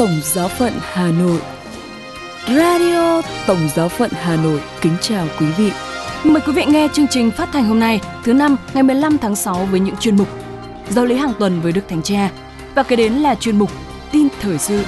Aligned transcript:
Tổng 0.00 0.20
Giáo 0.22 0.48
phận 0.48 0.72
Hà 0.80 1.10
Nội 1.10 1.40
Radio 2.48 3.22
Tổng 3.46 3.68
Giáo 3.76 3.88
phận 3.88 4.10
Hà 4.14 4.36
Nội 4.36 4.60
kính 4.80 4.96
chào 5.00 5.26
quý 5.40 5.46
vị. 5.58 5.70
Mời 6.24 6.42
quý 6.46 6.52
vị 6.52 6.64
nghe 6.68 6.88
chương 6.92 7.06
trình 7.10 7.30
phát 7.30 7.48
thanh 7.52 7.64
hôm 7.64 7.80
nay, 7.80 8.00
thứ 8.24 8.32
năm 8.32 8.56
ngày 8.74 8.82
15 8.82 9.18
tháng 9.18 9.36
6 9.36 9.66
với 9.70 9.80
những 9.80 9.96
chuyên 9.96 10.16
mục 10.16 10.28
Giáo 10.88 11.04
lý 11.04 11.16
hàng 11.16 11.32
tuần 11.38 11.60
với 11.60 11.72
Đức 11.72 11.80
Thánh 11.88 12.02
Cha 12.02 12.32
và 12.74 12.82
kế 12.82 12.96
đến 12.96 13.12
là 13.12 13.34
chuyên 13.34 13.58
mục 13.58 13.70
Tin 14.12 14.28
thời 14.40 14.58
sự. 14.58 14.84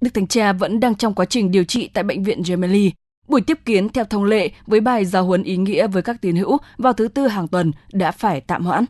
Đức 0.00 0.14
Thánh 0.14 0.26
Cha 0.26 0.52
vẫn 0.52 0.80
đang 0.80 0.94
trong 0.94 1.14
quá 1.14 1.24
trình 1.24 1.50
điều 1.50 1.64
trị 1.64 1.90
tại 1.94 2.04
bệnh 2.04 2.22
viện 2.22 2.42
Gemelli. 2.46 2.92
Buổi 3.28 3.40
tiếp 3.40 3.58
kiến 3.64 3.88
theo 3.88 4.04
thông 4.04 4.24
lệ 4.24 4.50
với 4.66 4.80
bài 4.80 5.04
giáo 5.04 5.24
huấn 5.24 5.42
ý 5.42 5.56
nghĩa 5.56 5.86
với 5.86 6.02
các 6.02 6.16
tín 6.20 6.36
hữu 6.36 6.58
vào 6.78 6.92
thứ 6.92 7.08
tư 7.08 7.26
hàng 7.26 7.48
tuần 7.48 7.72
đã 7.92 8.10
phải 8.10 8.40
tạm 8.40 8.64
hoãn. 8.64 8.84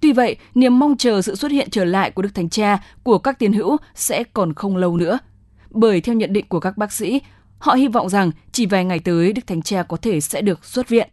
Tuy 0.00 0.12
vậy, 0.12 0.36
niềm 0.54 0.78
mong 0.78 0.96
chờ 0.96 1.22
sự 1.22 1.34
xuất 1.34 1.50
hiện 1.50 1.70
trở 1.70 1.84
lại 1.84 2.10
của 2.10 2.22
Đức 2.22 2.34
Thánh 2.34 2.48
Cha 2.48 2.78
của 3.02 3.18
các 3.18 3.38
tiền 3.38 3.52
hữu 3.52 3.76
sẽ 3.94 4.24
còn 4.24 4.54
không 4.54 4.76
lâu 4.76 4.96
nữa. 4.96 5.18
Bởi 5.70 6.00
theo 6.00 6.14
nhận 6.14 6.32
định 6.32 6.46
của 6.48 6.60
các 6.60 6.76
bác 6.76 6.92
sĩ, 6.92 7.20
họ 7.58 7.74
hy 7.74 7.88
vọng 7.88 8.08
rằng 8.08 8.30
chỉ 8.52 8.66
vài 8.66 8.84
ngày 8.84 8.98
tới 8.98 9.32
Đức 9.32 9.46
Thánh 9.46 9.62
Cha 9.62 9.82
có 9.82 9.96
thể 9.96 10.20
sẽ 10.20 10.40
được 10.40 10.64
xuất 10.64 10.88
viện. 10.88 11.08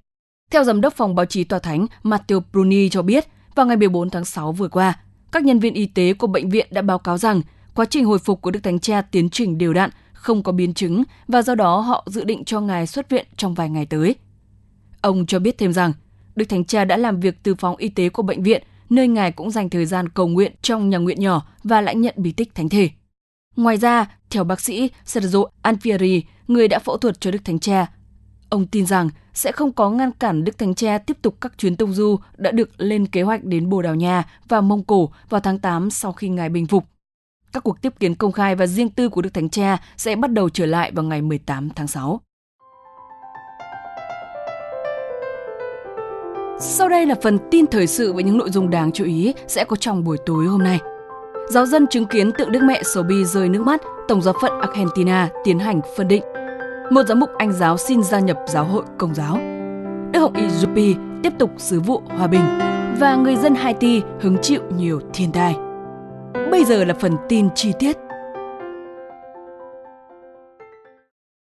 Theo 0.52 0.64
Giám 0.64 0.82
đốc 0.82 0.94
phòng 0.94 1.16
báo 1.16 1.26
chí 1.26 1.44
tòa 1.44 1.60
thánh 1.60 1.88
Matteo 2.04 2.44
Bruni 2.52 2.90
cho 2.90 3.02
biết, 3.02 3.28
vào 3.56 3.66
ngày 3.66 3.78
14 3.78 4.10
tháng 4.10 4.26
6 4.26 4.52
vừa 4.52 4.68
qua, 4.68 5.00
các 5.32 5.44
nhân 5.44 5.60
viên 5.60 5.74
y 5.74 5.86
tế 5.86 6.14
của 6.14 6.28
bệnh 6.28 6.50
viện 6.50 6.68
đã 6.72 6.82
báo 6.82 7.00
cáo 7.00 7.18
rằng 7.18 7.42
quá 7.76 7.86
trình 7.86 8.06
hồi 8.06 8.20
phục 8.20 8.42
của 8.42 8.52
Đức 8.52 8.60
Thánh 8.64 8.80
Cha 8.80 9.02
tiến 9.02 9.30
trình 9.30 9.58
đều 9.58 9.74
đặn, 9.74 9.90
không 10.14 10.44
có 10.44 10.52
biến 10.52 10.74
chứng 10.74 11.04
và 11.28 11.42
do 11.42 11.56
đó 11.56 11.80
họ 11.80 12.06
dự 12.08 12.24
định 12.24 12.46
cho 12.46 12.62
ngài 12.62 12.88
xuất 12.88 13.10
viện 13.10 13.26
trong 13.38 13.54
vài 13.54 13.70
ngày 13.70 13.86
tới. 13.86 14.16
Ông 15.02 15.26
cho 15.26 15.40
biết 15.40 15.58
thêm 15.58 15.74
rằng, 15.74 15.94
Đức 16.36 16.46
Thánh 16.50 16.66
Cha 16.66 16.86
đã 16.86 16.98
làm 16.98 17.20
việc 17.20 17.44
từ 17.44 17.56
phòng 17.56 17.76
y 17.78 17.90
tế 17.90 18.10
của 18.10 18.24
bệnh 18.24 18.44
viện 18.44 18.64
nơi 18.90 19.08
ngài 19.08 19.32
cũng 19.32 19.52
dành 19.52 19.70
thời 19.70 19.86
gian 19.86 20.10
cầu 20.10 20.28
nguyện 20.28 20.52
trong 20.62 20.90
nhà 20.90 20.98
nguyện 20.98 21.20
nhỏ 21.20 21.48
và 21.64 21.82
lãnh 21.82 22.02
nhận 22.02 22.14
bí 22.18 22.32
tích 22.32 22.56
thánh 22.56 22.70
thể. 22.70 22.90
Ngoài 23.56 23.78
ra, 23.78 24.06
theo 24.30 24.44
bác 24.44 24.62
sĩ 24.62 24.90
Sergio 25.06 25.44
Alfieri, 25.64 26.22
người 26.48 26.68
đã 26.68 26.80
phẫu 26.80 26.98
thuật 26.98 27.22
cho 27.22 27.32
Đức 27.32 27.46
Thánh 27.46 27.60
Cha, 27.60 27.88
ông 28.50 28.68
tin 28.68 28.86
rằng 28.86 29.10
sẽ 29.34 29.52
không 29.52 29.72
có 29.74 29.90
ngăn 29.90 30.12
cản 30.12 30.44
Đức 30.44 30.58
Thánh 30.58 30.76
Cha 30.76 30.98
tiếp 30.98 31.18
tục 31.22 31.38
các 31.42 31.54
chuyến 31.58 31.76
tông 31.76 31.94
du 31.94 32.20
đã 32.38 32.52
được 32.52 32.70
lên 32.78 33.06
kế 33.06 33.22
hoạch 33.22 33.44
đến 33.44 33.70
Bồ 33.70 33.82
Đào 33.82 33.96
Nha 33.96 34.24
và 34.48 34.62
Mông 34.62 34.84
Cổ 34.84 35.10
vào 35.30 35.42
tháng 35.42 35.60
8 35.60 35.90
sau 35.90 36.12
khi 36.12 36.30
ngài 36.30 36.50
bình 36.50 36.68
phục. 36.68 36.86
Các 37.54 37.64
cuộc 37.64 37.82
tiếp 37.82 37.94
kiến 38.00 38.16
công 38.16 38.32
khai 38.32 38.56
và 38.56 38.68
riêng 38.68 38.90
tư 38.90 39.10
của 39.10 39.22
Đức 39.22 39.34
Thánh 39.34 39.50
Cha 39.50 39.78
sẽ 39.98 40.16
bắt 40.16 40.32
đầu 40.32 40.50
trở 40.50 40.66
lại 40.66 40.92
vào 40.92 41.06
ngày 41.06 41.22
18 41.22 41.70
tháng 41.70 41.88
6. 41.88 42.22
Sau 46.60 46.90
đây 46.90 47.06
là 47.06 47.16
phần 47.22 47.38
tin 47.52 47.68
thời 47.68 47.88
sự 47.88 48.14
với 48.14 48.24
những 48.24 48.38
nội 48.38 48.50
dung 48.50 48.70
đáng 48.70 48.92
chú 48.92 49.06
ý 49.06 49.34
sẽ 49.48 49.64
có 49.64 49.76
trong 49.76 50.04
buổi 50.04 50.18
tối 50.26 50.46
hôm 50.46 50.64
nay. 50.64 50.80
Giáo 51.50 51.66
dân 51.66 51.88
chứng 51.88 52.06
kiến 52.06 52.32
tượng 52.32 52.52
Đức 52.52 52.60
Mẹ 52.64 52.82
Sầu 52.84 53.04
Bi 53.04 53.26
rơi 53.26 53.50
nước 53.50 53.62
mắt, 53.62 53.82
Tổng 54.08 54.22
giáo 54.22 54.34
phận 54.42 54.52
Argentina 54.60 55.30
tiến 55.44 55.60
hành 55.60 55.82
phân 55.98 56.08
định. 56.08 56.24
Một 56.92 57.04
giám 57.08 57.20
mục 57.20 57.30
Anh 57.38 57.54
giáo 57.54 57.78
xin 57.78 58.04
gia 58.04 58.20
nhập 58.20 58.38
giáo 58.48 58.66
hội 58.66 58.84
Công 58.98 59.16
giáo. 59.16 59.38
Đức 60.12 60.20
Hồng 60.20 60.34
Y 60.34 60.48
Jupi 60.48 60.96
tiếp 61.24 61.34
tục 61.40 61.50
sứ 61.58 61.80
vụ 61.80 62.02
hòa 62.06 62.28
bình 62.28 62.60
và 63.00 63.16
người 63.16 63.36
dân 63.36 63.56
Haiti 63.56 64.02
hứng 64.22 64.38
chịu 64.42 64.62
nhiều 64.78 65.00
thiên 65.14 65.32
tai. 65.32 65.56
Bây 66.52 66.66
giờ 66.66 66.86
là 66.86 66.94
phần 66.94 67.16
tin 67.30 67.50
chi 67.56 67.74
tiết. 67.80 67.98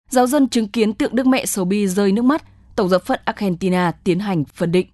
Giáo 0.10 0.28
dân 0.28 0.50
chứng 0.50 0.68
kiến 0.68 0.94
tượng 0.94 1.16
Đức 1.16 1.28
Mẹ 1.28 1.46
Sầu 1.46 1.66
Bi 1.66 1.88
rơi 1.88 2.12
nước 2.12 2.26
mắt, 2.26 2.42
Tổng 2.76 2.90
giáo 2.90 3.00
phận 3.00 3.20
Argentina 3.26 3.92
tiến 4.04 4.20
hành 4.20 4.44
phân 4.46 4.72
định. 4.72 4.88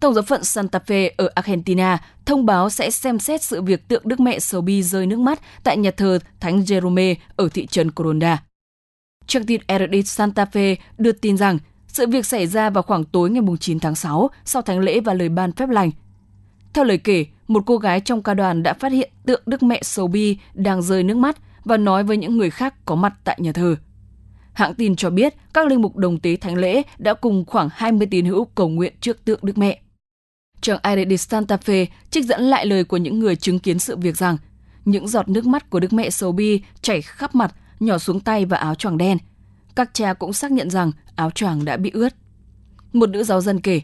Tổng 0.00 0.14
giáo 0.14 0.22
phận 0.22 0.44
Santa 0.44 0.78
Fe 0.86 1.10
ở 1.16 1.30
Argentina 1.34 1.98
thông 2.26 2.46
báo 2.46 2.70
sẽ 2.70 2.90
xem 2.90 3.18
xét 3.18 3.42
sự 3.42 3.62
việc 3.62 3.88
tượng 3.88 4.02
Đức 4.04 4.20
Mẹ 4.20 4.38
Sầu 4.38 4.60
Bi 4.60 4.82
rơi 4.82 5.06
nước 5.06 5.18
mắt 5.18 5.40
tại 5.64 5.76
nhà 5.76 5.90
thờ 5.90 6.18
Thánh 6.40 6.60
Jerome 6.60 7.14
ở 7.36 7.48
thị 7.54 7.66
trấn 7.66 7.90
Coronda. 7.90 8.42
Trang 9.26 9.46
tin 9.46 9.60
RD 9.68 10.10
Santa 10.10 10.44
Fe 10.52 10.76
đưa 10.98 11.12
tin 11.12 11.36
rằng 11.36 11.58
sự 11.88 12.06
việc 12.06 12.26
xảy 12.26 12.46
ra 12.46 12.70
vào 12.70 12.82
khoảng 12.82 13.04
tối 13.04 13.30
ngày 13.30 13.42
9 13.60 13.80
tháng 13.80 13.94
6 13.94 14.30
sau 14.44 14.62
thánh 14.62 14.78
lễ 14.78 15.00
và 15.00 15.14
lời 15.14 15.28
ban 15.28 15.52
phép 15.52 15.68
lành. 15.68 15.90
Theo 16.72 16.84
lời 16.84 16.98
kể, 16.98 17.26
một 17.48 17.62
cô 17.66 17.76
gái 17.76 18.00
trong 18.00 18.22
ca 18.22 18.34
đoàn 18.34 18.62
đã 18.62 18.74
phát 18.74 18.92
hiện 18.92 19.10
tượng 19.26 19.42
Đức 19.46 19.62
Mẹ 19.62 19.80
Sầu 19.82 20.06
Bi 20.06 20.38
đang 20.54 20.82
rơi 20.82 21.02
nước 21.02 21.16
mắt 21.16 21.36
và 21.64 21.76
nói 21.76 22.04
với 22.04 22.16
những 22.16 22.36
người 22.36 22.50
khác 22.50 22.74
có 22.84 22.94
mặt 22.94 23.12
tại 23.24 23.38
nhà 23.40 23.52
thờ. 23.52 23.76
Hãng 24.52 24.74
tin 24.74 24.96
cho 24.96 25.10
biết 25.10 25.34
các 25.54 25.66
linh 25.66 25.82
mục 25.82 25.96
đồng 25.96 26.20
tế 26.20 26.36
thánh 26.36 26.54
lễ 26.54 26.82
đã 26.98 27.14
cùng 27.14 27.44
khoảng 27.46 27.68
20 27.72 28.08
tín 28.10 28.24
hữu 28.24 28.44
cầu 28.44 28.68
nguyện 28.68 28.94
trước 29.00 29.24
tượng 29.24 29.40
Đức 29.42 29.58
Mẹ 29.58 29.80
trường 30.60 30.80
Aire 30.82 31.16
Santa 31.16 31.56
Fe 31.56 31.86
trích 32.10 32.24
dẫn 32.24 32.42
lại 32.42 32.66
lời 32.66 32.84
của 32.84 32.96
những 32.96 33.18
người 33.18 33.36
chứng 33.36 33.58
kiến 33.58 33.78
sự 33.78 33.96
việc 33.96 34.16
rằng 34.16 34.36
những 34.84 35.08
giọt 35.08 35.28
nước 35.28 35.46
mắt 35.46 35.70
của 35.70 35.80
Đức 35.80 35.92
Mẹ 35.92 36.10
Sobi 36.10 36.58
Bi 36.58 36.64
chảy 36.82 37.02
khắp 37.02 37.34
mặt, 37.34 37.54
nhỏ 37.80 37.98
xuống 37.98 38.20
tay 38.20 38.44
và 38.44 38.56
áo 38.56 38.74
choàng 38.74 38.98
đen. 38.98 39.18
Các 39.74 39.90
cha 39.94 40.14
cũng 40.14 40.32
xác 40.32 40.52
nhận 40.52 40.70
rằng 40.70 40.92
áo 41.16 41.30
choàng 41.30 41.64
đã 41.64 41.76
bị 41.76 41.90
ướt. 41.90 42.14
Một 42.92 43.08
nữ 43.08 43.24
giáo 43.24 43.40
dân 43.40 43.60
kể, 43.60 43.80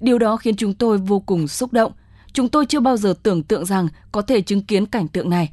điều 0.00 0.18
đó 0.18 0.36
khiến 0.36 0.56
chúng 0.56 0.74
tôi 0.74 0.98
vô 0.98 1.20
cùng 1.20 1.48
xúc 1.48 1.72
động. 1.72 1.92
Chúng 2.32 2.48
tôi 2.48 2.66
chưa 2.66 2.80
bao 2.80 2.96
giờ 2.96 3.14
tưởng 3.22 3.42
tượng 3.42 3.66
rằng 3.66 3.88
có 4.12 4.22
thể 4.22 4.40
chứng 4.40 4.62
kiến 4.62 4.86
cảnh 4.86 5.08
tượng 5.08 5.30
này. 5.30 5.52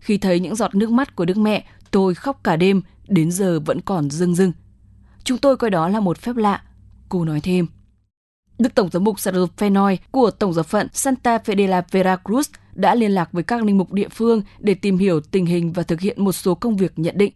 Khi 0.00 0.18
thấy 0.18 0.40
những 0.40 0.56
giọt 0.56 0.74
nước 0.74 0.90
mắt 0.90 1.16
của 1.16 1.24
Đức 1.24 1.36
Mẹ, 1.36 1.64
tôi 1.90 2.14
khóc 2.14 2.40
cả 2.44 2.56
đêm, 2.56 2.82
đến 3.08 3.30
giờ 3.30 3.60
vẫn 3.60 3.80
còn 3.80 4.10
rưng 4.10 4.34
rưng. 4.34 4.52
Chúng 5.24 5.38
tôi 5.38 5.56
coi 5.56 5.70
đó 5.70 5.88
là 5.88 6.00
một 6.00 6.18
phép 6.18 6.36
lạ, 6.36 6.62
cô 7.08 7.24
nói 7.24 7.40
thêm. 7.40 7.66
Đức 8.58 8.74
Tổng 8.74 8.88
giám 8.92 9.04
mục 9.04 9.20
Sarah 9.20 9.50
Fenoy 9.56 9.96
của 10.10 10.30
Tổng 10.30 10.52
giáo 10.52 10.62
phận 10.62 10.88
Santa 10.92 11.38
Fe 11.38 11.56
de 11.58 11.66
la 11.66 11.82
Veracruz 11.90 12.42
đã 12.74 12.94
liên 12.94 13.10
lạc 13.10 13.32
với 13.32 13.42
các 13.42 13.64
linh 13.64 13.78
mục 13.78 13.92
địa 13.92 14.08
phương 14.08 14.42
để 14.58 14.74
tìm 14.74 14.98
hiểu 14.98 15.20
tình 15.20 15.46
hình 15.46 15.72
và 15.72 15.82
thực 15.82 16.00
hiện 16.00 16.24
một 16.24 16.32
số 16.32 16.54
công 16.54 16.76
việc 16.76 16.92
nhận 16.96 17.18
định. 17.18 17.32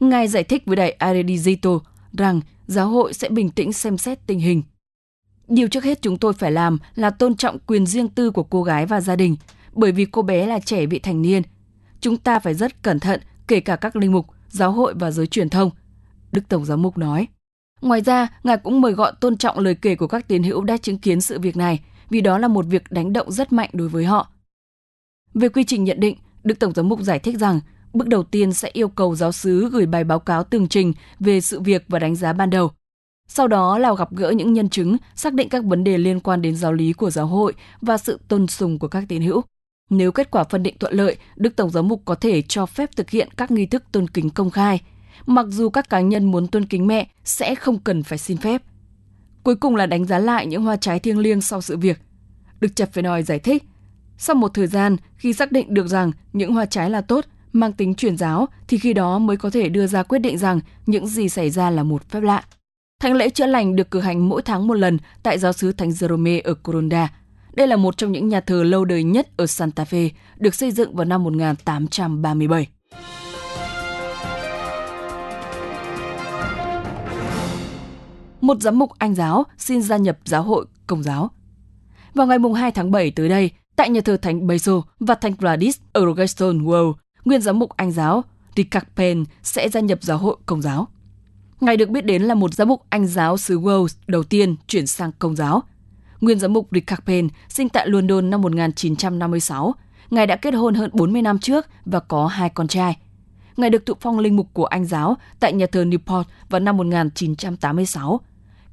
Ngài 0.00 0.28
giải 0.28 0.44
thích 0.44 0.62
với 0.66 0.76
đài 0.76 0.96
Aredizito 0.98 1.80
rằng 2.12 2.40
giáo 2.66 2.88
hội 2.88 3.12
sẽ 3.14 3.28
bình 3.28 3.50
tĩnh 3.50 3.72
xem 3.72 3.98
xét 3.98 4.26
tình 4.26 4.40
hình. 4.40 4.62
Điều 5.48 5.68
trước 5.68 5.84
hết 5.84 6.02
chúng 6.02 6.18
tôi 6.18 6.32
phải 6.32 6.52
làm 6.52 6.78
là 6.94 7.10
tôn 7.10 7.36
trọng 7.36 7.58
quyền 7.66 7.86
riêng 7.86 8.08
tư 8.08 8.30
của 8.30 8.42
cô 8.42 8.62
gái 8.62 8.86
và 8.86 9.00
gia 9.00 9.16
đình, 9.16 9.36
bởi 9.72 9.92
vì 9.92 10.04
cô 10.04 10.22
bé 10.22 10.46
là 10.46 10.58
trẻ 10.58 10.86
vị 10.86 10.98
thành 10.98 11.22
niên. 11.22 11.42
Chúng 12.00 12.16
ta 12.16 12.38
phải 12.38 12.54
rất 12.54 12.82
cẩn 12.82 13.00
thận, 13.00 13.20
kể 13.48 13.60
cả 13.60 13.76
các 13.76 13.96
linh 13.96 14.12
mục, 14.12 14.26
giáo 14.48 14.72
hội 14.72 14.94
và 14.96 15.10
giới 15.10 15.26
truyền 15.26 15.48
thông. 15.48 15.70
Đức 16.32 16.42
Tổng 16.48 16.64
giám 16.64 16.82
mục 16.82 16.98
nói. 16.98 17.26
Ngoài 17.80 18.00
ra, 18.00 18.28
Ngài 18.44 18.56
cũng 18.56 18.80
mời 18.80 18.92
gọi 18.92 19.12
tôn 19.20 19.36
trọng 19.36 19.58
lời 19.58 19.74
kể 19.74 19.94
của 19.94 20.06
các 20.06 20.28
tín 20.28 20.42
hữu 20.42 20.64
đã 20.64 20.76
chứng 20.76 20.98
kiến 20.98 21.20
sự 21.20 21.38
việc 21.40 21.56
này, 21.56 21.80
vì 22.10 22.20
đó 22.20 22.38
là 22.38 22.48
một 22.48 22.64
việc 22.68 22.90
đánh 22.90 23.12
động 23.12 23.32
rất 23.32 23.52
mạnh 23.52 23.70
đối 23.72 23.88
với 23.88 24.04
họ. 24.04 24.28
Về 25.34 25.48
quy 25.48 25.64
trình 25.64 25.84
nhận 25.84 26.00
định, 26.00 26.16
Đức 26.44 26.58
Tổng 26.58 26.72
giám 26.74 26.88
mục 26.88 27.00
giải 27.00 27.18
thích 27.18 27.36
rằng 27.38 27.60
bước 27.92 28.08
đầu 28.08 28.22
tiên 28.22 28.52
sẽ 28.52 28.70
yêu 28.72 28.88
cầu 28.88 29.14
giáo 29.14 29.32
sứ 29.32 29.68
gửi 29.70 29.86
bài 29.86 30.04
báo 30.04 30.18
cáo 30.18 30.44
tường 30.44 30.68
trình 30.68 30.92
về 31.20 31.40
sự 31.40 31.60
việc 31.60 31.84
và 31.88 31.98
đánh 31.98 32.14
giá 32.14 32.32
ban 32.32 32.50
đầu. 32.50 32.70
Sau 33.28 33.48
đó 33.48 33.78
là 33.78 33.94
gặp 33.94 34.12
gỡ 34.12 34.30
những 34.30 34.52
nhân 34.52 34.68
chứng, 34.68 34.96
xác 35.14 35.34
định 35.34 35.48
các 35.48 35.64
vấn 35.64 35.84
đề 35.84 35.98
liên 35.98 36.20
quan 36.20 36.42
đến 36.42 36.56
giáo 36.56 36.72
lý 36.72 36.92
của 36.92 37.10
giáo 37.10 37.26
hội 37.26 37.52
và 37.80 37.98
sự 37.98 38.20
tôn 38.28 38.46
sùng 38.46 38.78
của 38.78 38.88
các 38.88 39.04
tín 39.08 39.22
hữu. 39.22 39.42
Nếu 39.90 40.12
kết 40.12 40.30
quả 40.30 40.44
phân 40.44 40.62
định 40.62 40.76
thuận 40.78 40.94
lợi, 40.94 41.16
Đức 41.36 41.56
Tổng 41.56 41.70
giám 41.70 41.88
mục 41.88 42.02
có 42.04 42.14
thể 42.14 42.42
cho 42.42 42.66
phép 42.66 42.90
thực 42.96 43.10
hiện 43.10 43.28
các 43.36 43.50
nghi 43.50 43.66
thức 43.66 43.84
tôn 43.92 44.08
kính 44.08 44.30
công 44.30 44.50
khai– 44.50 44.80
mặc 45.26 45.46
dù 45.48 45.68
các 45.68 45.90
cá 45.90 46.00
nhân 46.00 46.24
muốn 46.24 46.46
tôn 46.46 46.64
kính 46.64 46.86
mẹ 46.86 47.08
sẽ 47.24 47.54
không 47.54 47.78
cần 47.78 48.02
phải 48.02 48.18
xin 48.18 48.36
phép. 48.36 48.62
Cuối 49.42 49.56
cùng 49.56 49.76
là 49.76 49.86
đánh 49.86 50.04
giá 50.04 50.18
lại 50.18 50.46
những 50.46 50.62
hoa 50.62 50.76
trái 50.76 50.98
thiêng 50.98 51.18
liêng 51.18 51.40
sau 51.40 51.62
sự 51.62 51.76
việc. 51.76 52.00
Đức 52.60 52.76
Chập 52.76 52.96
nói 52.96 53.22
giải 53.22 53.38
thích, 53.38 53.64
sau 54.18 54.36
một 54.36 54.54
thời 54.54 54.66
gian, 54.66 54.96
khi 55.16 55.32
xác 55.32 55.52
định 55.52 55.74
được 55.74 55.86
rằng 55.86 56.12
những 56.32 56.54
hoa 56.54 56.66
trái 56.66 56.90
là 56.90 57.00
tốt, 57.00 57.24
mang 57.52 57.72
tính 57.72 57.94
truyền 57.94 58.16
giáo, 58.16 58.48
thì 58.68 58.78
khi 58.78 58.92
đó 58.92 59.18
mới 59.18 59.36
có 59.36 59.50
thể 59.50 59.68
đưa 59.68 59.86
ra 59.86 60.02
quyết 60.02 60.18
định 60.18 60.38
rằng 60.38 60.60
những 60.86 61.06
gì 61.06 61.28
xảy 61.28 61.50
ra 61.50 61.70
là 61.70 61.82
một 61.82 62.10
phép 62.10 62.20
lạ. 62.20 62.44
Thánh 63.00 63.14
lễ 63.14 63.28
chữa 63.28 63.46
lành 63.46 63.76
được 63.76 63.90
cử 63.90 64.00
hành 64.00 64.28
mỗi 64.28 64.42
tháng 64.42 64.66
một 64.66 64.74
lần 64.74 64.98
tại 65.22 65.38
giáo 65.38 65.52
sứ 65.52 65.72
Thánh 65.72 65.90
Jerome 65.90 66.40
ở 66.44 66.54
Coronda. 66.54 67.12
Đây 67.54 67.66
là 67.66 67.76
một 67.76 67.96
trong 67.96 68.12
những 68.12 68.28
nhà 68.28 68.40
thờ 68.40 68.62
lâu 68.62 68.84
đời 68.84 69.04
nhất 69.04 69.28
ở 69.36 69.46
Santa 69.46 69.84
Fe, 69.84 70.10
được 70.38 70.54
xây 70.54 70.72
dựng 70.72 70.96
vào 70.96 71.04
năm 71.04 71.24
1837. 71.24 72.66
Một 78.40 78.60
giám 78.60 78.78
mục 78.78 78.90
Anh 78.98 79.14
giáo 79.14 79.44
xin 79.58 79.82
gia 79.82 79.96
nhập 79.96 80.18
giáo 80.24 80.42
hội 80.42 80.66
Công 80.86 81.02
giáo. 81.02 81.30
Vào 82.14 82.26
ngày 82.26 82.38
2 82.56 82.70
tháng 82.70 82.90
7 82.90 83.10
tới 83.10 83.28
đây, 83.28 83.50
tại 83.76 83.90
nhà 83.90 84.00
thờ 84.00 84.16
Thánh 84.16 84.46
Basil 84.46 84.74
và 85.00 85.14
Thánh 85.14 85.34
Gladys 85.38 85.78
ở 85.92 86.00
Rogerstone 86.06 86.58
World, 86.58 86.94
nguyên 87.24 87.40
giám 87.40 87.58
mục 87.58 87.70
Anh 87.76 87.92
giáo 87.92 88.24
Richard 88.56 88.86
Penn 88.96 89.24
sẽ 89.42 89.68
gia 89.68 89.80
nhập 89.80 89.98
giáo 90.02 90.18
hội 90.18 90.36
Công 90.46 90.62
giáo. 90.62 90.88
Ngài 91.60 91.76
được 91.76 91.88
biết 91.88 92.04
đến 92.04 92.22
là 92.22 92.34
một 92.34 92.54
giám 92.54 92.68
mục 92.68 92.82
Anh 92.88 93.06
giáo 93.06 93.36
xứ 93.36 93.60
Wales 93.60 93.96
đầu 94.06 94.22
tiên 94.22 94.56
chuyển 94.66 94.86
sang 94.86 95.10
Công 95.18 95.36
giáo. 95.36 95.62
Nguyên 96.20 96.38
giám 96.38 96.52
mục 96.52 96.68
Richard 96.72 97.02
Penn 97.06 97.28
sinh 97.48 97.68
tại 97.68 97.88
London 97.88 98.30
năm 98.30 98.42
1956. 98.42 99.74
Ngài 100.10 100.26
đã 100.26 100.36
kết 100.36 100.54
hôn 100.54 100.74
hơn 100.74 100.90
40 100.92 101.22
năm 101.22 101.38
trước 101.38 101.66
và 101.84 102.00
có 102.00 102.26
hai 102.26 102.48
con 102.48 102.68
trai. 102.68 102.96
Ngài 103.56 103.70
được 103.70 103.86
thụ 103.86 103.94
phong 104.00 104.18
linh 104.18 104.36
mục 104.36 104.46
của 104.52 104.64
Anh 104.64 104.84
giáo 104.84 105.16
tại 105.40 105.52
nhà 105.52 105.66
thờ 105.72 105.84
Newport 105.84 106.24
vào 106.48 106.60
năm 106.60 106.76
1986 106.76 108.20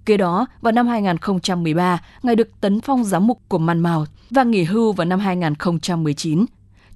Kế 0.06 0.18
đó, 0.18 0.48
vào 0.62 0.72
năm 0.72 0.88
2013, 0.88 2.02
Ngài 2.24 2.36
được 2.36 2.62
tấn 2.62 2.82
phong 2.82 3.04
giám 3.04 3.28
mục 3.28 3.42
của 3.48 3.58
Monmouth 3.58 4.10
và 4.30 4.44
nghỉ 4.44 4.64
hưu 4.64 4.92
vào 4.92 5.06
năm 5.06 5.20
2019. 5.20 6.46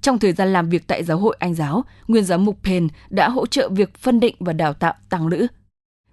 Trong 0.00 0.18
thời 0.18 0.32
gian 0.32 0.52
làm 0.52 0.68
việc 0.68 0.86
tại 0.86 1.04
Giáo 1.04 1.18
hội 1.18 1.36
Anh 1.38 1.54
giáo, 1.54 1.84
nguyên 2.08 2.24
giám 2.24 2.44
mục 2.44 2.58
Penn 2.64 2.88
đã 3.10 3.28
hỗ 3.28 3.46
trợ 3.46 3.68
việc 3.68 3.98
phân 3.98 4.20
định 4.20 4.34
và 4.40 4.52
đào 4.52 4.72
tạo 4.72 4.94
tăng 5.10 5.26
lữ. 5.26 5.46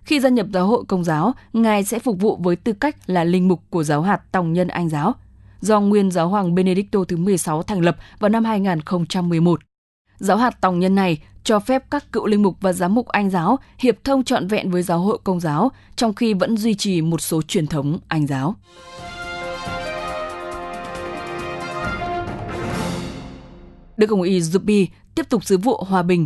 Khi 0.04 0.20
gia 0.20 0.30
nhập 0.30 0.48
giáo 0.54 0.68
hội 0.68 0.84
công 0.88 1.04
giáo, 1.04 1.34
Ngài 1.54 1.84
sẽ 1.84 2.00
phục 2.00 2.20
vụ 2.20 2.36
với 2.36 2.56
tư 2.56 2.74
cách 2.74 2.96
là 3.06 3.24
linh 3.24 3.48
mục 3.48 3.62
của 3.70 3.84
giáo 3.84 4.02
hạt 4.02 4.22
Tòng 4.32 4.54
nhân 4.54 4.68
Anh 4.68 4.90
giáo, 4.90 5.14
do 5.62 5.80
nguyên 5.80 6.12
giáo 6.12 6.30
hoàng 6.30 6.56
Benedicto 6.56 7.00
thứ 7.08 7.18
16 7.18 7.64
thành 7.64 7.82
lập 7.82 7.98
vào 8.20 8.30
năm 8.30 8.46
2011. 8.46 9.60
Giáo 10.18 10.38
hạt 10.38 10.62
Tòng 10.62 10.80
nhân 10.80 10.96
này 10.96 11.18
cho 11.44 11.60
phép 11.60 11.84
các 11.92 12.12
cựu 12.12 12.26
linh 12.26 12.44
mục 12.44 12.58
và 12.62 12.74
giám 12.74 12.96
mục 12.96 13.08
Anh 13.08 13.30
giáo 13.30 13.60
hiệp 13.80 14.04
thông 14.04 14.24
trọn 14.24 14.48
vẹn 14.48 14.72
với 14.72 14.84
giáo 14.84 15.00
hội 15.00 15.18
công 15.24 15.40
giáo, 15.40 15.72
trong 15.96 16.14
khi 16.14 16.34
vẫn 16.34 16.58
duy 16.58 16.76
trì 16.76 17.02
một 17.02 17.22
số 17.22 17.42
truyền 17.42 17.68
thống 17.68 18.00
Anh 18.08 18.28
giáo. 18.28 18.56
Đức 23.98 24.10
Hồng 24.10 24.22
Y 24.22 24.40
Zupi 24.40 24.88
tiếp 25.16 25.30
tục 25.30 25.46
sứ 25.46 25.58
vụ 25.58 25.78
hòa 25.78 26.04
bình. 26.04 26.26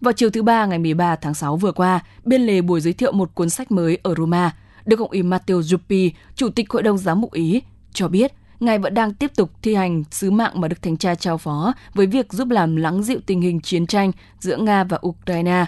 Vào 0.00 0.12
chiều 0.12 0.30
thứ 0.30 0.42
Ba 0.42 0.66
ngày 0.66 0.78
13 0.78 1.16
tháng 1.16 1.34
6 1.34 1.56
vừa 1.56 1.72
qua, 1.72 2.00
bên 2.24 2.46
lề 2.46 2.60
buổi 2.60 2.80
giới 2.80 2.92
thiệu 2.92 3.12
một 3.12 3.34
cuốn 3.34 3.50
sách 3.50 3.72
mới 3.72 3.98
ở 4.02 4.14
Roma, 4.14 4.56
Đức 4.86 5.00
Hồng 5.00 5.10
Y 5.10 5.22
Matteo 5.22 5.60
Zuppi, 5.60 6.10
Chủ 6.34 6.48
tịch 6.48 6.70
Hội 6.70 6.82
đồng 6.82 6.98
Giám 6.98 7.20
mục 7.20 7.32
Ý, 7.32 7.62
cho 7.92 8.08
biết 8.08 8.32
Ngài 8.60 8.78
vẫn 8.78 8.94
đang 8.94 9.14
tiếp 9.14 9.30
tục 9.36 9.50
thi 9.62 9.74
hành 9.74 10.04
sứ 10.10 10.30
mạng 10.30 10.60
mà 10.60 10.68
Đức 10.68 10.82
Thánh 10.82 10.96
Cha 10.96 11.14
trao 11.14 11.38
phó 11.38 11.72
với 11.94 12.06
việc 12.06 12.32
giúp 12.32 12.48
làm 12.50 12.76
lắng 12.76 13.02
dịu 13.02 13.20
tình 13.26 13.40
hình 13.40 13.60
chiến 13.60 13.86
tranh 13.86 14.12
giữa 14.40 14.56
Nga 14.56 14.84
và 14.84 14.98
Ukraine. 15.06 15.66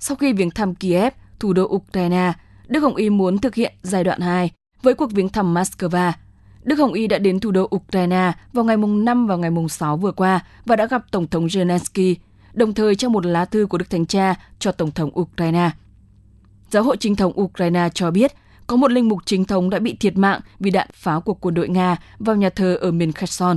Sau 0.00 0.16
khi 0.16 0.32
viếng 0.32 0.50
thăm 0.50 0.74
Kiev, 0.74 1.12
thủ 1.40 1.52
đô 1.52 1.64
Ukraine, 1.64 2.32
Đức 2.66 2.80
Hồng 2.80 2.96
Y 2.96 3.10
muốn 3.10 3.38
thực 3.38 3.54
hiện 3.54 3.74
giai 3.82 4.04
đoạn 4.04 4.20
2 4.20 4.50
với 4.82 4.94
cuộc 4.94 5.12
viếng 5.12 5.28
thăm 5.28 5.54
Moscow. 5.54 6.12
Đức 6.62 6.78
Hồng 6.78 6.92
Y 6.92 7.06
đã 7.06 7.18
đến 7.18 7.40
thủ 7.40 7.50
đô 7.50 7.68
Ukraine 7.74 8.32
vào 8.52 8.64
ngày 8.64 8.76
mùng 8.76 9.04
5 9.04 9.26
và 9.26 9.36
ngày 9.36 9.50
mùng 9.50 9.68
6 9.68 9.96
vừa 9.96 10.12
qua 10.12 10.40
và 10.64 10.76
đã 10.76 10.86
gặp 10.86 11.04
Tổng 11.10 11.26
thống 11.26 11.46
Zelensky, 11.46 12.14
đồng 12.52 12.74
thời 12.74 12.94
trong 12.94 13.12
một 13.12 13.26
lá 13.26 13.44
thư 13.44 13.66
của 13.66 13.78
Đức 13.78 13.90
Thánh 13.90 14.06
Cha 14.06 14.34
cho 14.58 14.72
Tổng 14.72 14.90
thống 14.90 15.20
Ukraine. 15.20 15.70
Giáo 16.70 16.82
hội 16.82 16.96
chính 17.00 17.16
thống 17.16 17.40
Ukraine 17.40 17.88
cho 17.94 18.10
biết 18.10 18.32
có 18.68 18.76
một 18.76 18.92
linh 18.92 19.08
mục 19.08 19.18
chính 19.24 19.44
thống 19.44 19.70
đã 19.70 19.78
bị 19.78 19.96
thiệt 19.96 20.16
mạng 20.16 20.40
vì 20.58 20.70
đạn 20.70 20.88
pháo 20.92 21.20
của 21.20 21.34
quân 21.34 21.54
đội 21.54 21.68
Nga 21.68 21.96
vào 22.18 22.36
nhà 22.36 22.50
thờ 22.50 22.78
ở 22.80 22.90
miền 22.90 23.12
Kherson. 23.12 23.56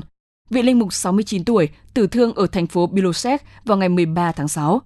Vị 0.50 0.62
linh 0.62 0.80
mục 0.80 0.94
69 0.94 1.46
tuổi 1.46 1.70
tử 1.94 2.08
thương 2.08 2.34
ở 2.34 2.48
thành 2.48 2.68
phố 2.68 2.88
Biloset 2.88 3.42
vào 3.66 3.78
ngày 3.78 3.90
13 3.90 4.32
tháng 4.32 4.48
6. 4.48 4.82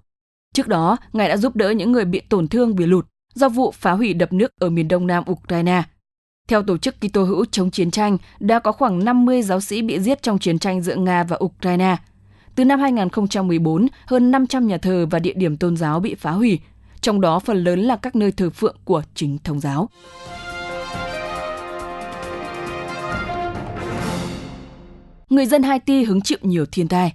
Trước 0.54 0.68
đó, 0.68 0.96
ngài 1.12 1.28
đã 1.28 1.36
giúp 1.36 1.56
đỡ 1.56 1.70
những 1.70 1.92
người 1.92 2.04
bị 2.04 2.20
tổn 2.20 2.48
thương 2.48 2.76
vì 2.76 2.86
lụt 2.86 3.06
do 3.34 3.48
vụ 3.48 3.70
phá 3.70 3.92
hủy 3.92 4.14
đập 4.14 4.32
nước 4.32 4.50
ở 4.60 4.70
miền 4.70 4.88
đông 4.88 5.06
nam 5.06 5.24
Ukraine. 5.30 5.82
Theo 6.48 6.62
tổ 6.62 6.78
chức 6.78 7.00
Kitô 7.00 7.24
hữu 7.24 7.44
chống 7.44 7.70
chiến 7.70 7.90
tranh, 7.90 8.18
đã 8.40 8.58
có 8.58 8.72
khoảng 8.72 9.04
50 9.04 9.42
giáo 9.42 9.60
sĩ 9.60 9.82
bị 9.82 10.00
giết 10.00 10.22
trong 10.22 10.38
chiến 10.38 10.58
tranh 10.58 10.82
giữa 10.82 10.96
Nga 10.96 11.24
và 11.24 11.38
Ukraine. 11.44 11.96
Từ 12.54 12.64
năm 12.64 12.80
2014, 12.80 13.86
hơn 14.06 14.30
500 14.30 14.66
nhà 14.66 14.78
thờ 14.78 15.06
và 15.10 15.18
địa 15.18 15.34
điểm 15.36 15.56
tôn 15.56 15.76
giáo 15.76 16.00
bị 16.00 16.14
phá 16.14 16.30
hủy, 16.30 16.60
trong 17.06 17.20
đó 17.20 17.38
phần 17.38 17.64
lớn 17.64 17.80
là 17.80 17.96
các 17.96 18.16
nơi 18.16 18.32
thờ 18.32 18.50
phượng 18.50 18.76
của 18.84 19.02
chính 19.14 19.38
thống 19.44 19.60
giáo. 19.60 19.88
Người 25.30 25.46
dân 25.46 25.62
Haiti 25.62 26.04
hứng 26.04 26.20
chịu 26.20 26.38
nhiều 26.42 26.66
thiên 26.72 26.88
tai. 26.88 27.14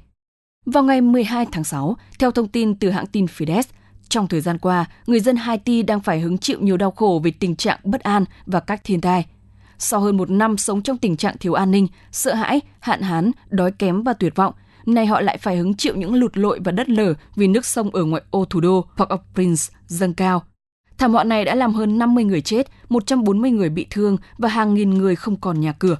Vào 0.65 0.83
ngày 0.83 1.01
12 1.01 1.45
tháng 1.51 1.63
6, 1.63 1.95
theo 2.19 2.31
thông 2.31 2.47
tin 2.47 2.75
từ 2.75 2.89
hãng 2.89 3.05
tin 3.05 3.25
Fides, 3.25 3.63
trong 4.09 4.27
thời 4.27 4.41
gian 4.41 4.57
qua, 4.57 4.85
người 5.07 5.19
dân 5.19 5.35
Haiti 5.35 5.83
đang 5.83 5.99
phải 5.99 6.19
hứng 6.19 6.37
chịu 6.37 6.57
nhiều 6.61 6.77
đau 6.77 6.91
khổ 6.91 7.21
vì 7.23 7.31
tình 7.31 7.55
trạng 7.55 7.79
bất 7.83 8.01
an 8.01 8.25
và 8.45 8.59
các 8.59 8.81
thiên 8.83 9.01
tai. 9.01 9.25
Sau 9.77 9.99
hơn 9.99 10.17
một 10.17 10.29
năm 10.29 10.57
sống 10.57 10.81
trong 10.81 10.97
tình 10.97 11.17
trạng 11.17 11.37
thiếu 11.37 11.53
an 11.53 11.71
ninh, 11.71 11.87
sợ 12.11 12.33
hãi, 12.33 12.61
hạn 12.79 13.01
hán, 13.01 13.31
đói 13.49 13.71
kém 13.71 14.03
và 14.03 14.13
tuyệt 14.13 14.35
vọng, 14.35 14.53
nay 14.85 15.05
họ 15.05 15.21
lại 15.21 15.37
phải 15.37 15.57
hứng 15.57 15.73
chịu 15.73 15.95
những 15.95 16.13
lụt 16.13 16.37
lội 16.37 16.59
và 16.63 16.71
đất 16.71 16.89
lở 16.89 17.13
vì 17.35 17.47
nước 17.47 17.65
sông 17.65 17.89
ở 17.89 18.03
ngoại 18.03 18.23
ô 18.29 18.45
thủ 18.45 18.59
đô 18.59 18.85
Port-au-Prince 18.97 19.71
dâng 19.87 20.13
cao. 20.13 20.43
Thảm 20.97 21.13
họa 21.13 21.23
này 21.23 21.45
đã 21.45 21.55
làm 21.55 21.73
hơn 21.73 21.97
50 21.97 22.23
người 22.23 22.41
chết, 22.41 22.71
140 22.89 23.51
người 23.51 23.69
bị 23.69 23.87
thương 23.89 24.17
và 24.37 24.49
hàng 24.49 24.73
nghìn 24.73 24.89
người 24.89 25.15
không 25.15 25.35
còn 25.35 25.59
nhà 25.59 25.71
cửa. 25.71 25.97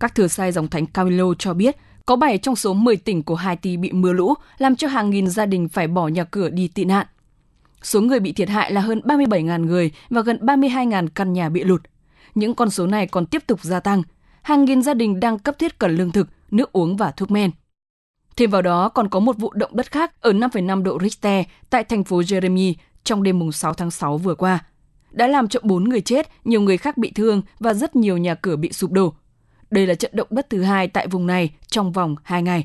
Các 0.00 0.14
thừa 0.14 0.28
sai 0.28 0.52
dòng 0.52 0.68
thánh 0.68 0.86
Camilo 0.86 1.34
cho 1.38 1.54
biết 1.54 1.76
có 2.06 2.16
7 2.16 2.38
trong 2.38 2.56
số 2.56 2.74
10 2.74 2.96
tỉnh 2.96 3.22
của 3.22 3.34
Haiti 3.34 3.76
bị 3.76 3.92
mưa 3.92 4.12
lũ, 4.12 4.34
làm 4.58 4.76
cho 4.76 4.88
hàng 4.88 5.10
nghìn 5.10 5.28
gia 5.28 5.46
đình 5.46 5.68
phải 5.68 5.88
bỏ 5.88 6.08
nhà 6.08 6.24
cửa 6.24 6.50
đi 6.50 6.68
tị 6.68 6.84
nạn. 6.84 7.06
Số 7.82 8.00
người 8.00 8.20
bị 8.20 8.32
thiệt 8.32 8.48
hại 8.48 8.72
là 8.72 8.80
hơn 8.80 9.00
37.000 9.04 9.64
người 9.64 9.90
và 10.10 10.20
gần 10.20 10.38
32.000 10.40 11.08
căn 11.14 11.32
nhà 11.32 11.48
bị 11.48 11.64
lụt. 11.64 11.82
Những 12.34 12.54
con 12.54 12.70
số 12.70 12.86
này 12.86 13.06
còn 13.06 13.26
tiếp 13.26 13.42
tục 13.46 13.62
gia 13.62 13.80
tăng. 13.80 14.02
Hàng 14.42 14.64
nghìn 14.64 14.82
gia 14.82 14.94
đình 14.94 15.20
đang 15.20 15.38
cấp 15.38 15.58
thiết 15.58 15.78
cần 15.78 15.96
lương 15.96 16.12
thực, 16.12 16.28
nước 16.50 16.72
uống 16.72 16.96
và 16.96 17.10
thuốc 17.10 17.30
men. 17.30 17.50
Thêm 18.36 18.50
vào 18.50 18.62
đó 18.62 18.88
còn 18.88 19.08
có 19.08 19.20
một 19.20 19.38
vụ 19.38 19.52
động 19.52 19.76
đất 19.76 19.92
khác 19.92 20.20
ở 20.20 20.32
5,5 20.32 20.82
độ 20.82 20.98
Richter 21.02 21.44
tại 21.70 21.84
thành 21.84 22.04
phố 22.04 22.20
Jeremy 22.20 22.74
trong 23.04 23.22
đêm 23.22 23.38
mùng 23.38 23.52
6 23.52 23.74
tháng 23.74 23.90
6 23.90 24.18
vừa 24.18 24.34
qua. 24.34 24.58
Đã 25.10 25.26
làm 25.26 25.48
cho 25.48 25.60
4 25.62 25.84
người 25.84 26.00
chết, 26.00 26.28
nhiều 26.44 26.60
người 26.60 26.76
khác 26.76 26.96
bị 26.96 27.12
thương 27.14 27.42
và 27.58 27.74
rất 27.74 27.96
nhiều 27.96 28.16
nhà 28.16 28.34
cửa 28.34 28.56
bị 28.56 28.72
sụp 28.72 28.92
đổ. 28.92 29.12
Đây 29.70 29.86
là 29.86 29.94
trận 29.94 30.10
động 30.14 30.28
đất 30.30 30.50
thứ 30.50 30.62
hai 30.62 30.88
tại 30.88 31.06
vùng 31.06 31.26
này 31.26 31.50
trong 31.66 31.92
vòng 31.92 32.16
2 32.22 32.42
ngày. 32.42 32.64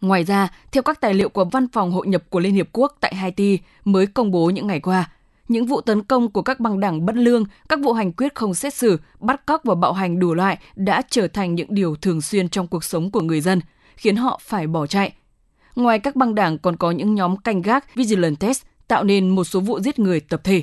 Ngoài 0.00 0.24
ra, 0.24 0.48
theo 0.72 0.82
các 0.82 1.00
tài 1.00 1.14
liệu 1.14 1.28
của 1.28 1.44
Văn 1.44 1.68
phòng 1.68 1.92
Hội 1.92 2.06
nhập 2.06 2.22
của 2.30 2.40
Liên 2.40 2.54
Hiệp 2.54 2.68
Quốc 2.72 2.96
tại 3.00 3.14
Haiti 3.14 3.58
mới 3.84 4.06
công 4.06 4.30
bố 4.30 4.50
những 4.50 4.66
ngày 4.66 4.80
qua, 4.80 5.10
những 5.48 5.66
vụ 5.66 5.80
tấn 5.80 6.02
công 6.02 6.30
của 6.30 6.42
các 6.42 6.60
băng 6.60 6.80
đảng 6.80 7.06
bất 7.06 7.16
lương, 7.16 7.44
các 7.68 7.78
vụ 7.82 7.92
hành 7.92 8.12
quyết 8.12 8.34
không 8.34 8.54
xét 8.54 8.74
xử, 8.74 9.00
bắt 9.20 9.46
cóc 9.46 9.60
và 9.64 9.74
bạo 9.74 9.92
hành 9.92 10.18
đủ 10.18 10.34
loại 10.34 10.58
đã 10.76 11.02
trở 11.10 11.28
thành 11.28 11.54
những 11.54 11.74
điều 11.74 11.96
thường 11.96 12.20
xuyên 12.20 12.48
trong 12.48 12.66
cuộc 12.66 12.84
sống 12.84 13.10
của 13.10 13.20
người 13.20 13.40
dân– 13.40 13.60
khiến 14.00 14.16
họ 14.16 14.40
phải 14.42 14.66
bỏ 14.66 14.86
chạy. 14.86 15.12
Ngoài 15.76 15.98
các 15.98 16.16
băng 16.16 16.34
đảng 16.34 16.58
còn 16.58 16.76
có 16.76 16.90
những 16.90 17.14
nhóm 17.14 17.36
canh 17.36 17.62
gác 17.62 17.94
Vigilantes 17.94 18.62
tạo 18.88 19.04
nên 19.04 19.28
một 19.28 19.44
số 19.44 19.60
vụ 19.60 19.80
giết 19.80 19.98
người 19.98 20.20
tập 20.20 20.40
thể. 20.44 20.62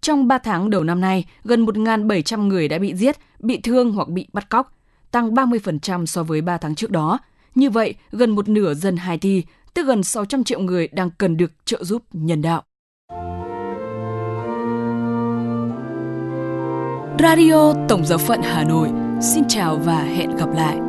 Trong 0.00 0.28
3 0.28 0.38
tháng 0.38 0.70
đầu 0.70 0.84
năm 0.84 1.00
nay, 1.00 1.24
gần 1.44 1.66
1.700 1.66 2.46
người 2.46 2.68
đã 2.68 2.78
bị 2.78 2.94
giết, 2.94 3.16
bị 3.38 3.60
thương 3.60 3.92
hoặc 3.92 4.08
bị 4.08 4.26
bắt 4.32 4.50
cóc, 4.50 4.78
tăng 5.10 5.34
30% 5.34 6.06
so 6.06 6.22
với 6.22 6.40
3 6.40 6.58
tháng 6.58 6.74
trước 6.74 6.90
đó. 6.90 7.18
Như 7.54 7.70
vậy, 7.70 7.94
gần 8.12 8.30
một 8.30 8.48
nửa 8.48 8.74
dân 8.74 8.96
Haiti, 8.96 9.42
tức 9.74 9.86
gần 9.86 10.02
600 10.02 10.44
triệu 10.44 10.60
người 10.60 10.88
đang 10.88 11.10
cần 11.18 11.36
được 11.36 11.52
trợ 11.64 11.84
giúp 11.84 12.02
nhân 12.12 12.42
đạo. 12.42 12.62
Radio 17.18 17.72
Tổng 17.88 18.04
giáo 18.04 18.18
phận 18.18 18.40
Hà 18.42 18.64
Nội. 18.64 18.88
Xin 19.20 19.44
chào 19.48 19.76
và 19.76 20.02
hẹn 20.02 20.36
gặp 20.36 20.48
lại. 20.54 20.85